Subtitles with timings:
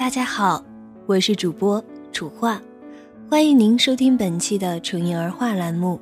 [0.00, 0.64] 大家好，
[1.04, 2.58] 我是主播楚画，
[3.28, 6.00] 欢迎您收听本期的纯音儿话栏目。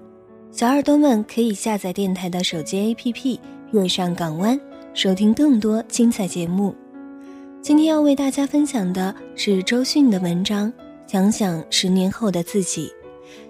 [0.52, 3.40] 小耳朵们可以下载电台的手机 APP，
[3.72, 4.58] 月上港湾，
[4.94, 6.72] 收听更多精彩节目。
[7.60, 10.72] 今天要为大家分享的是周迅的文章
[11.10, 12.92] 《想想十年后的自己》，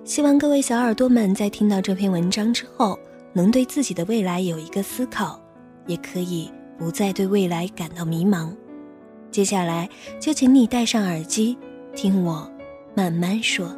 [0.02, 2.98] 希望各位小耳朵们在听到这篇文章之后，
[3.34, 5.38] 能对自己的未来有一个思考，
[5.86, 8.50] 也可以不再对未来感到迷茫。
[9.30, 11.56] 接下来就请你戴上耳机，
[11.94, 12.50] 听我
[12.94, 13.68] 慢慢说。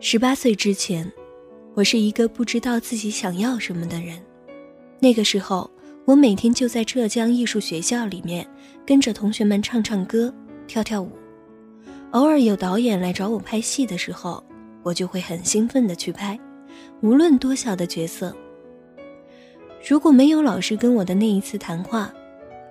[0.00, 1.10] 十八岁之前，
[1.74, 4.18] 我是一个不知道自己想要什么的人。
[5.00, 5.70] 那个时候，
[6.04, 8.48] 我每天就在浙江艺术学校里面
[8.86, 10.32] 跟着同学们唱唱歌、
[10.66, 11.10] 跳跳舞。
[12.12, 14.42] 偶尔有导演来找我拍戏的时候，
[14.82, 16.38] 我就会很兴奋的去拍，
[17.02, 18.34] 无论多小的角色。
[19.86, 22.12] 如果没有老师跟我的那一次谈话，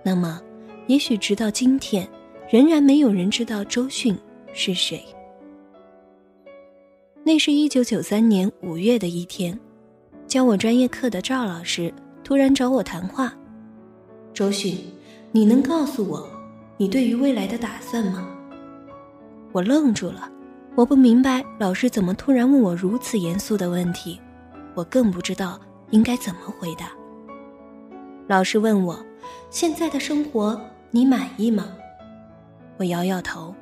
[0.03, 0.41] 那么，
[0.87, 2.07] 也许直到今天，
[2.49, 4.17] 仍然没有人知道周迅
[4.53, 5.03] 是谁。
[7.23, 9.57] 那是一九九三年五月的一天，
[10.27, 13.33] 教我专业课的赵老师突然找我谈话
[14.33, 14.77] ：“周迅，
[15.31, 16.25] 你能告诉我，
[16.77, 18.29] 你对于未来的打算吗？”
[19.51, 20.29] 我愣住了，
[20.75, 24.19] 我不明白老师怎么突然问我如此严肃的问题，
[24.73, 26.91] 我更不知道应该怎么回答。
[28.27, 29.03] 老师问我
[29.49, 30.59] ：“现在的生活
[30.91, 31.69] 你满意吗？”
[32.77, 33.55] 我摇摇头。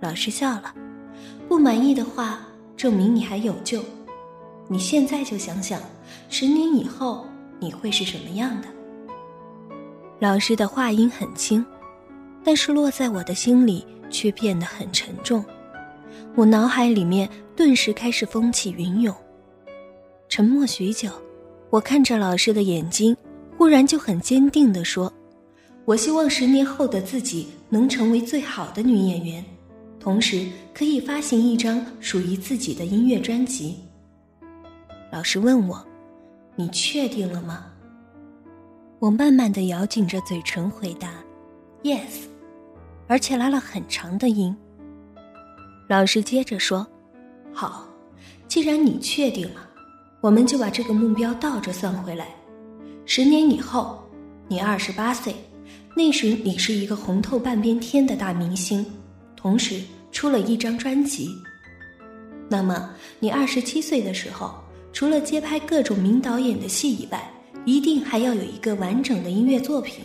[0.00, 0.74] 老师笑了
[1.48, 2.40] ：“不满意的话，
[2.76, 3.82] 证明你还有救。
[4.68, 5.80] 你现在就想想，
[6.28, 7.26] 十年以后
[7.58, 8.68] 你会是什么样的？”
[10.20, 11.64] 老师的话音很轻，
[12.44, 15.44] 但是落在我的心里却变得很沉重。
[16.36, 19.14] 我脑海里面顿时开始风起云涌。
[20.36, 21.08] 沉默许久，
[21.70, 23.16] 我看着老师的眼睛。
[23.56, 25.12] 忽然就很坚定地说
[25.86, 29.44] ：“我希望十年后的自己能成为最好的女演员，
[30.00, 33.76] 同时可以发行一张属于自己的音乐专辑。”
[35.12, 35.86] 老师问我
[36.56, 37.66] ：“你确定了吗？”
[38.98, 41.14] 我慢慢的咬紧着嘴唇回答
[41.84, 42.24] ：“Yes。”
[43.06, 44.52] 而且拉了很长的音。
[45.88, 46.84] 老师接着说
[47.54, 47.86] ：“好，
[48.48, 49.70] 既然你确定了，
[50.24, 52.28] 我们就把这个目标倒着算回来。”
[53.04, 54.02] 十年以后，
[54.48, 55.34] 你二十八岁，
[55.94, 58.86] 那时你是一个红透半边天的大明星，
[59.36, 59.82] 同时
[60.12, 61.28] 出了一张专辑。
[62.48, 62.88] 那么，
[63.20, 64.54] 你二十七岁的时候，
[64.94, 67.30] 除了接拍各种名导演的戏以外，
[67.66, 70.02] 一定还要有一个完整的音乐作品，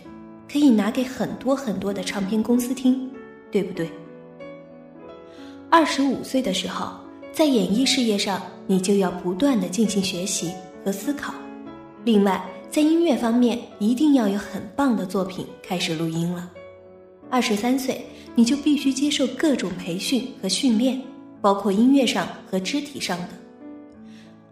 [0.52, 3.10] 可以拿给很多很多的唱片公司听，
[3.50, 3.90] 对不对？
[5.70, 6.92] 二十五岁的时候，
[7.40, 10.52] 在演艺事业上，你就要不断的进行学习
[10.84, 11.34] 和思考，
[12.04, 12.46] 另外。
[12.70, 16.52] 在音乐方面，一定要有很棒的作品开始录音了。
[17.30, 18.06] 二十三岁，
[18.36, 21.02] 你就必须接受各种培训和训练，
[21.40, 23.30] 包括音乐上和肢体上的。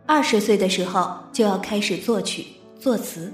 [0.06, 2.48] 二十岁的时候，就要开始作曲
[2.80, 3.30] 作词，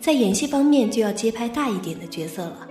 [0.00, 2.66] 在演戏方面就要接拍大一点的角色了。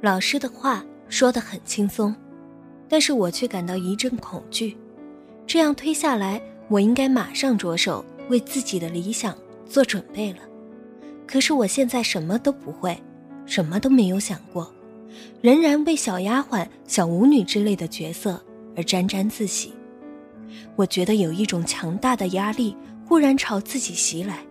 [0.00, 2.16] 老师的话说得很轻松，
[2.88, 4.76] 但是我却感到一阵恐惧。
[5.46, 8.04] 这样推下来，我应该马上着手。
[8.28, 9.38] 为自己的理想
[9.68, 10.40] 做准备了，
[11.28, 13.00] 可是我现在什么都不会，
[13.44, 14.68] 什么都没有想过，
[15.40, 18.42] 仍然为小丫鬟、小舞女之类的角色
[18.76, 19.72] 而沾沾自喜。
[20.74, 24.44] 我觉得有一种强大的压力忽然朝自己袭来。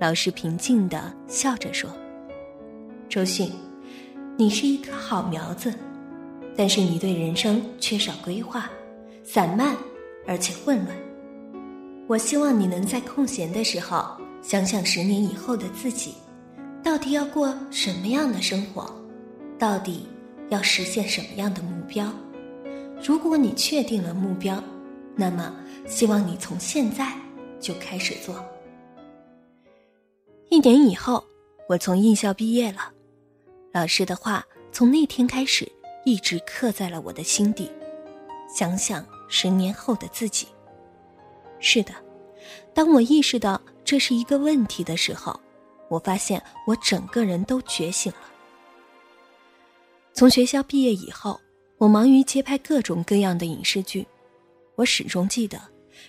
[0.00, 1.88] 老师平静地笑着说
[3.08, 3.52] ：“周迅，
[4.36, 5.72] 你是一棵好苗子，
[6.56, 8.70] 但是你对人生缺少规划，
[9.22, 9.76] 散漫
[10.26, 10.96] 而且混乱。”
[12.08, 16.14] 我希望你能在空闲的时候想想十年以后的自己，
[16.82, 18.88] 到底要过什么样的生活，
[19.58, 20.06] 到底
[20.48, 22.08] 要实现什么样的目标。
[23.04, 24.62] 如果你确定了目标，
[25.16, 25.52] 那么
[25.84, 27.12] 希望你从现在
[27.60, 28.36] 就开始做。
[30.48, 31.24] 一年以后，
[31.68, 32.92] 我从艺校毕业了，
[33.72, 35.70] 老师的话从那天开始
[36.06, 37.68] 一直刻在了我的心底。
[38.48, 40.46] 想想十年后的自己，
[41.58, 41.92] 是的，
[42.72, 45.38] 当我意识到这是一个问题的时候，
[45.90, 48.18] 我发现我整个人都觉醒了。
[50.14, 51.40] 从学校毕业以后，
[51.76, 54.06] 我忙于接拍各种各样的影视剧，
[54.76, 55.60] 我始终记得，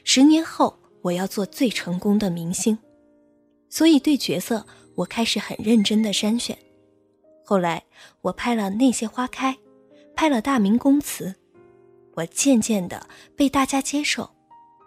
[0.03, 2.77] 十年后我要做最成功的明星，
[3.67, 6.55] 所以对角色我开始很认真的筛选。
[7.43, 7.83] 后来
[8.21, 9.53] 我拍了《那些花开》，
[10.17, 11.25] 拍了《大明宫词》，
[12.15, 14.27] 我渐渐的被大家接受，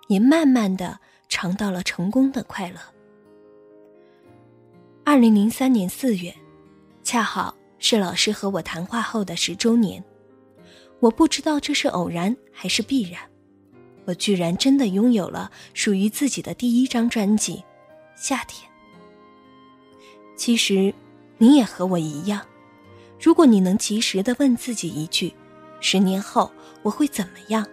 [0.09, 0.99] 也慢慢的
[1.29, 2.81] 尝到了成功的快乐。
[5.05, 6.35] 二零零三年四月，
[7.05, 7.57] 恰好。
[7.83, 10.05] 是老师和我谈话后的十周年，
[10.99, 13.23] 我不知道这是偶然还是必然，
[14.05, 17.55] 我居然真的拥有了属于自己的第一张专辑
[18.15, 18.71] 《夏天》。
[20.37, 20.93] 其实，
[21.39, 22.45] 你也和我一样，
[23.21, 25.33] 如果你能及时的问自己一句
[25.81, 26.51] ：“十年后
[26.83, 27.67] 我会怎么样？”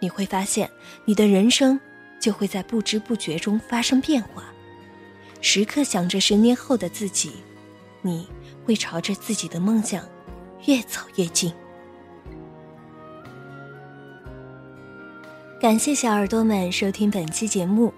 [0.00, 0.70] 你会发现，
[1.04, 1.78] 你的人生
[2.20, 4.44] 就会在不知不觉中发生变化。
[5.40, 7.32] 时刻想着十年后的自己，
[8.02, 8.28] 你。
[8.68, 10.04] 会朝着自己的梦想
[10.66, 11.50] 越走越近。
[15.58, 17.90] 感谢小耳朵们收听本期节目。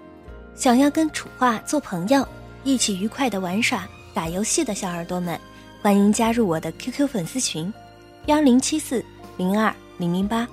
[0.55, 2.25] 想要跟楚画做朋友，
[2.63, 5.37] 一起愉快的玩耍、打游戏的小耳朵们，
[5.81, 7.73] 欢迎加入我的 QQ 粉丝群：
[8.27, 9.03] 幺零七四
[9.37, 10.47] 零二零零八，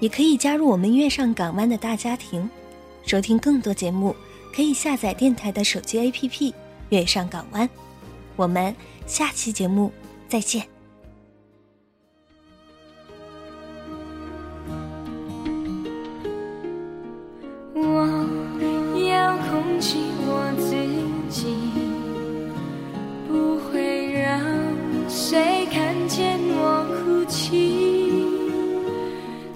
[0.00, 2.48] 也可以加入我们月上港湾的大家庭。
[3.06, 4.14] 收听更多节目，
[4.54, 6.30] 可以下载电台的手机 APP
[6.90, 7.66] 《月上港湾》。
[8.36, 8.74] 我们。
[9.08, 9.90] 下期节目
[10.28, 10.77] 再见。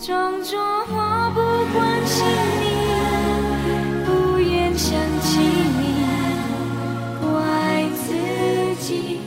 [0.04, 1.40] 装作我不
[1.72, 2.26] 关心
[2.58, 2.66] 你，
[4.04, 5.38] 不愿想起
[5.78, 5.80] 你，
[7.20, 9.20] 怪自己。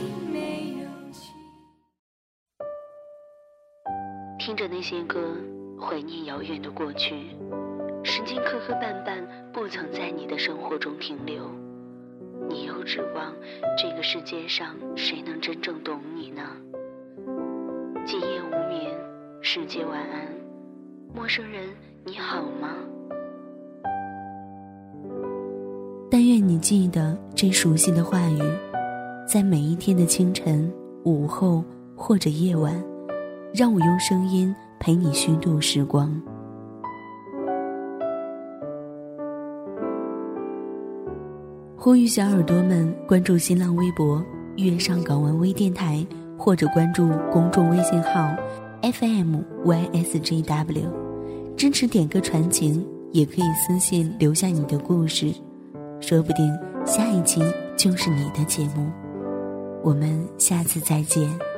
[4.38, 5.18] 听着那些歌，
[5.80, 7.34] 怀念遥远的过去。
[8.04, 9.24] 时间磕磕绊绊，
[9.54, 11.50] 不曾在你的生活中停留。
[12.50, 13.34] 你又指望
[13.78, 16.42] 这个世界上谁能真正懂你呢？
[18.04, 18.94] 今夜无眠，
[19.40, 20.28] 世界晚安，
[21.16, 21.66] 陌生人
[22.04, 22.68] 你好吗？
[26.10, 28.38] 但愿你记得这熟悉的话语，
[29.26, 30.70] 在每一天的清晨、
[31.04, 31.64] 午后
[31.96, 32.84] 或者夜晚。
[33.54, 36.20] 让我用声音陪你虚度时光。
[41.78, 44.22] 呼吁小耳朵们关注新浪微博
[44.58, 48.36] “月上港湾微电台”，或者关注公众微信号
[48.82, 51.05] “FMYSJW”，
[51.56, 55.32] 支持点歌传情，也可以私信留下你的故事，
[56.00, 56.54] 说不定
[56.84, 57.40] 下一期
[57.76, 58.90] 就是你的节目。
[59.82, 61.55] 我们下次再见。